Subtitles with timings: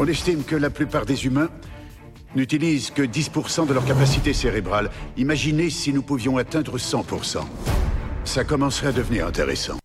[0.00, 1.48] On estime que la plupart des humains
[2.36, 4.90] n'utilisent que 10% de leur capacité cérébrale.
[5.16, 7.40] Imaginez si nous pouvions atteindre 100%.
[8.24, 9.76] Ça commencerait à devenir intéressant.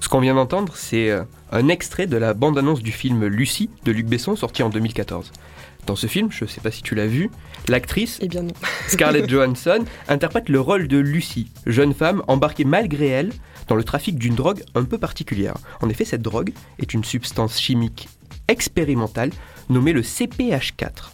[0.00, 3.92] Ce qu'on vient d'entendre, c'est euh, un extrait de la bande-annonce du film Lucie de
[3.92, 5.30] Luc Besson sorti en 2014.
[5.84, 7.30] Dans ce film, je ne sais pas si tu l'as vu,
[7.68, 8.54] l'actrice Eh bien non.
[8.88, 13.32] Scarlett Johansson interprète le rôle de Lucie, jeune femme embarquée malgré elle
[13.68, 15.54] dans le trafic d'une drogue un peu particulière.
[15.82, 18.08] En effet, cette drogue est une substance chimique
[18.50, 19.30] expérimentale
[19.68, 21.12] nommée le CPH4.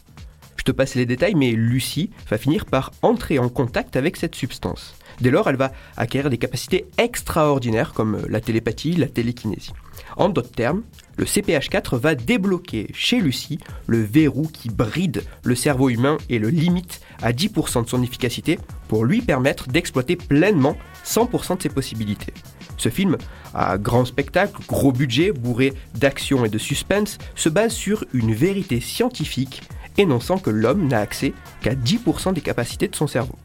[0.57, 4.35] Je te passe les détails, mais Lucie va finir par entrer en contact avec cette
[4.35, 4.97] substance.
[5.21, 9.73] Dès lors, elle va acquérir des capacités extraordinaires comme la télépathie, la télékinésie.
[10.17, 10.83] En d'autres termes,
[11.17, 16.49] le CPH4 va débloquer chez Lucie le verrou qui bride le cerveau humain et le
[16.49, 18.59] limite à 10% de son efficacité
[18.89, 22.35] pour lui permettre d'exploiter pleinement 100% de ses possibilités.
[22.77, 23.17] Ce film,
[23.57, 28.81] à grand spectacle, gros budget, bourré d'action et de suspense, se base sur une vérité
[28.81, 29.63] scientifique
[29.99, 33.37] énonçant que l'homme n'a accès qu'à 10% des capacités de son cerveau.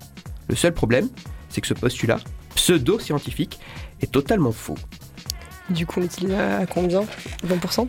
[0.49, 1.07] Le seul problème,
[1.49, 2.19] c'est que ce postulat,
[2.55, 3.59] pseudo-scientifique,
[4.01, 4.77] est totalement faux.
[5.69, 7.03] Du coup, on l'utilise à combien?
[7.47, 7.87] 20%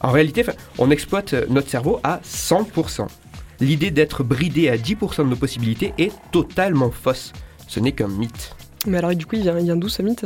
[0.00, 0.44] En réalité,
[0.78, 3.06] on exploite notre cerveau à 100%.
[3.60, 7.32] L'idée d'être bridé à 10% de nos possibilités est totalement fausse.
[7.66, 8.54] Ce n'est qu'un mythe.
[8.86, 10.24] Mais alors, du coup, il vient, vient d'où ce mythe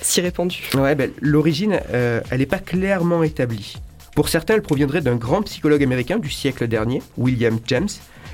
[0.00, 3.76] si répandu Ouais, ben, l'origine, euh, elle n'est pas clairement établie.
[4.14, 7.88] Pour certains, elle proviendrait d'un grand psychologue américain du siècle dernier, William James,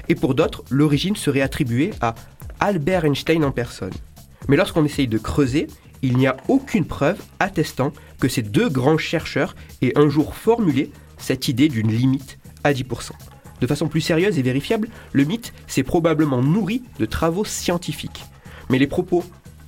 [0.09, 2.15] et pour d'autres, l'origine serait attribuée à
[2.61, 3.93] Albert Einstein en personne.
[4.49, 5.67] Mais lorsqu'on essaye de creuser,
[6.03, 10.91] il n'y a aucune preuve attestant que ces deux grands chercheurs aient un jour formulé
[11.19, 13.13] cette idée d'une limite à 10%.
[13.61, 18.25] De façon plus sérieuse et vérifiable, le mythe s'est probablement nourri de travaux scientifiques.
[18.75, 19.23] Mais les propos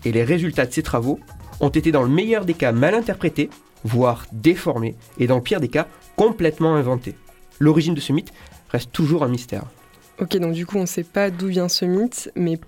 [0.05, 1.21] et les résultats de ces travaux
[1.61, 3.51] ont été dans le meilleur des cas mal interprétés,
[3.85, 5.87] voire déformés, et dans le pire des cas
[6.17, 7.15] complètement inventés.
[7.61, 8.33] L'origine de ce mythe
[8.69, 9.63] reste toujours un mystère.
[10.21, 12.59] Ok, donc du coup, on ne sait pas d'où vient ce mythe, mais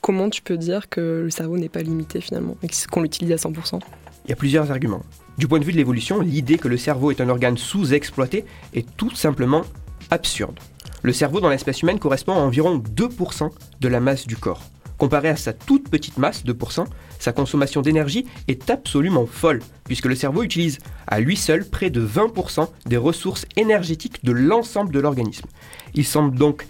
[0.00, 3.48] comment tu peux dire que le cerveau n'est pas limité finalement et qu'on l'utilise à
[3.48, 3.80] 100%
[4.26, 5.02] Il y a plusieurs arguments.
[5.36, 8.86] Du point de vue de l'évolution, l'idée que le cerveau est un organe sous-exploité est
[8.96, 9.64] tout simplement
[10.12, 10.60] absurde.
[11.02, 13.50] Le cerveau dans l'espèce humaine correspond à environ 2%
[13.80, 14.62] de la masse du corps.
[14.98, 16.84] Comparé à sa toute petite masse, 2%,
[17.20, 22.04] sa consommation d'énergie est absolument folle, puisque le cerveau utilise à lui seul près de
[22.04, 25.46] 20% des ressources énergétiques de l'ensemble de l'organisme.
[25.94, 26.66] Il semble donc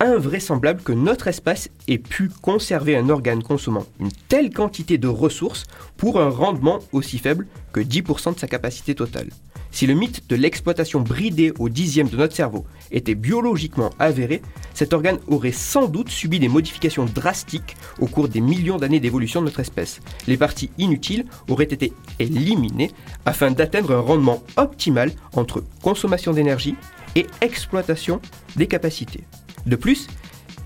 [0.00, 5.64] invraisemblable que notre espèce ait pu conserver un organe consommant une telle quantité de ressources
[5.96, 9.28] pour un rendement aussi faible que 10% de sa capacité totale.
[9.70, 14.40] Si le mythe de l'exploitation bridée au dixième de notre cerveau était biologiquement avéré,
[14.72, 19.40] cet organe aurait sans doute subi des modifications drastiques au cours des millions d'années d'évolution
[19.40, 20.00] de notre espèce.
[20.26, 22.90] Les parties inutiles auraient été éliminées
[23.26, 26.76] afin d'atteindre un rendement optimal entre consommation d'énergie
[27.14, 28.20] et exploitation
[28.56, 29.24] des capacités.
[29.66, 30.06] De plus,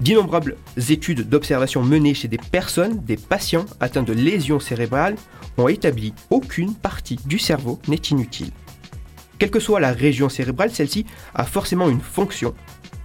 [0.01, 0.57] d'innombrables
[0.89, 5.17] études d'observation menées chez des personnes, des patients atteints de lésions cérébrales,
[5.59, 8.51] ont établi aucune partie du cerveau n'est inutile.
[9.39, 12.55] Quelle que soit la région cérébrale, celle-ci a forcément une fonction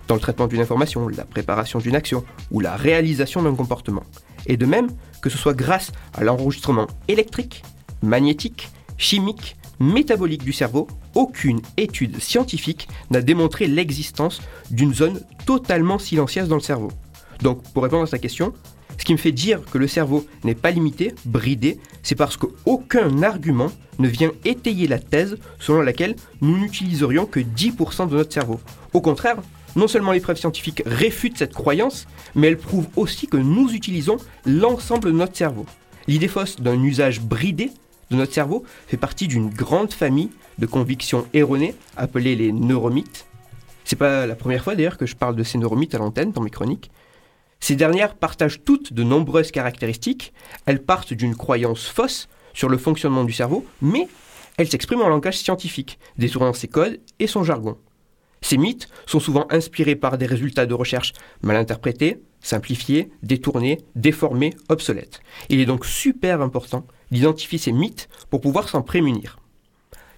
[0.07, 4.03] dans le traitement d'une information, la préparation d'une action ou la réalisation d'un comportement.
[4.45, 4.89] Et de même
[5.21, 7.63] que ce soit grâce à l'enregistrement électrique,
[8.03, 14.41] magnétique, chimique, métabolique du cerveau, aucune étude scientifique n'a démontré l'existence
[14.71, 16.91] d'une zone totalement silencieuse dans le cerveau.
[17.41, 18.53] Donc, pour répondre à sa question,
[18.97, 23.23] ce qui me fait dire que le cerveau n'est pas limité, bridé, c'est parce qu'aucun
[23.23, 28.59] argument ne vient étayer la thèse selon laquelle nous n'utiliserions que 10% de notre cerveau.
[28.93, 29.37] Au contraire,
[29.75, 34.17] non seulement les preuves scientifiques réfutent cette croyance, mais elles prouvent aussi que nous utilisons
[34.45, 35.65] l'ensemble de notre cerveau.
[36.07, 37.71] L'idée fausse d'un usage bridé
[38.11, 43.25] de notre cerveau fait partie d'une grande famille de convictions erronées appelées les neuromythes.
[43.83, 46.41] C'est pas la première fois d'ailleurs que je parle de ces neuromythes à l'antenne dans
[46.41, 46.91] mes chroniques.
[47.59, 50.33] Ces dernières partagent toutes de nombreuses caractéristiques.
[50.65, 54.07] Elles partent d'une croyance fausse sur le fonctionnement du cerveau, mais
[54.57, 57.77] elles s'expriment en langage scientifique, détournant ses codes et son jargon.
[58.41, 64.53] Ces mythes sont souvent inspirés par des résultats de recherche mal interprétés, simplifiés, détournés, déformés,
[64.69, 65.19] obsolètes.
[65.49, 69.39] Il est donc super important d'identifier ces mythes pour pouvoir s'en prémunir.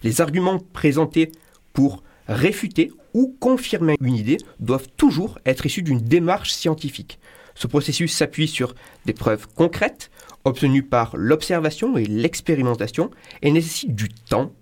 [0.03, 1.31] Les arguments présentés
[1.73, 7.19] pour réfuter ou confirmer une idée doivent toujours être issus d'une démarche scientifique.
[7.55, 8.75] Ce processus s'appuie sur
[9.05, 10.11] des preuves concrètes
[10.45, 13.09] obtenues par l'observation et l'expérimentation
[13.41, 14.53] et nécessite du temps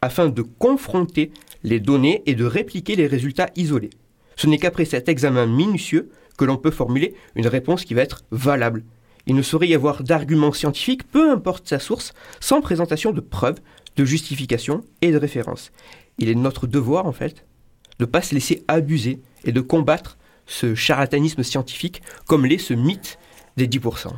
[0.00, 1.30] afin de confronter
[1.62, 3.90] les données et de répliquer les résultats isolés.
[4.34, 8.24] Ce n'est qu'après cet examen minutieux que l'on peut formuler une réponse qui va être
[8.32, 8.82] valable.
[9.26, 13.60] Il ne saurait y avoir d'argument scientifique, peu importe sa source, sans présentation de preuves,
[13.96, 15.70] de justification et de références.
[16.18, 17.44] Il est notre devoir, en fait,
[17.98, 22.74] de ne pas se laisser abuser et de combattre ce charlatanisme scientifique comme l'est ce
[22.74, 23.18] mythe
[23.56, 24.08] des 10%.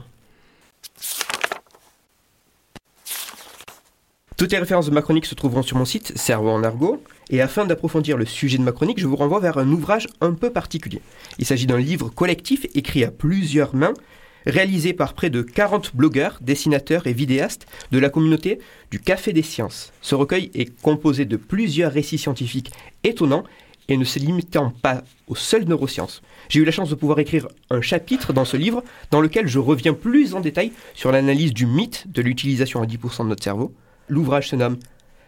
[4.36, 7.02] Toutes les références de ma chronique se trouveront sur mon site Cerveau en argot.
[7.30, 10.34] Et afin d'approfondir le sujet de ma chronique, je vous renvoie vers un ouvrage un
[10.34, 11.00] peu particulier.
[11.38, 13.94] Il s'agit d'un livre collectif écrit à plusieurs mains,
[14.46, 18.58] réalisé par près de 40 blogueurs, dessinateurs et vidéastes de la communauté
[18.90, 19.92] du Café des Sciences.
[20.00, 23.44] Ce recueil est composé de plusieurs récits scientifiques étonnants
[23.88, 26.22] et ne se limitant pas aux seules neurosciences.
[26.48, 29.58] J'ai eu la chance de pouvoir écrire un chapitre dans ce livre dans lequel je
[29.58, 33.74] reviens plus en détail sur l'analyse du mythe de l'utilisation à 10% de notre cerveau.
[34.08, 34.78] L'ouvrage se nomme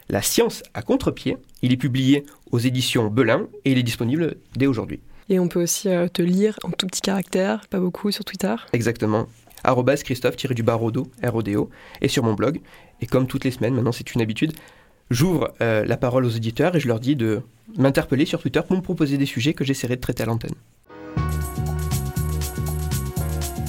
[0.08, 1.36] La science à contre-pied.
[1.62, 5.00] Il est publié aux éditions Belin et il est disponible dès aujourd'hui.
[5.28, 8.54] Et on peut aussi euh, te lire en tout petit caractère, pas beaucoup, sur Twitter.
[8.72, 9.26] Exactement.
[9.64, 11.70] Arrobas Christophe-Rodo, R-O-D-O,
[12.00, 12.60] et sur mon blog.
[13.00, 14.52] Et comme toutes les semaines, maintenant c'est une habitude,
[15.10, 17.42] j'ouvre euh, la parole aux auditeurs et je leur dis de
[17.76, 20.54] m'interpeller sur Twitter pour me proposer des sujets que j'essaierai de traiter à l'antenne.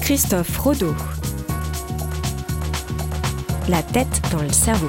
[0.00, 0.94] Christophe Rodeau.
[3.68, 4.88] La tête dans le cerveau.